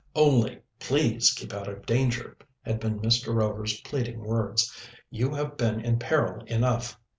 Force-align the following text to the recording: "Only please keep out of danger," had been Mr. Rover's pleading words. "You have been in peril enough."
"Only 0.15 0.61
please 0.79 1.31
keep 1.31 1.53
out 1.53 1.67
of 1.67 1.85
danger," 1.85 2.35
had 2.63 2.79
been 2.79 3.01
Mr. 3.01 3.35
Rover's 3.35 3.79
pleading 3.81 4.23
words. 4.25 4.75
"You 5.11 5.35
have 5.35 5.57
been 5.57 5.79
in 5.79 5.99
peril 5.99 6.43
enough." 6.45 6.97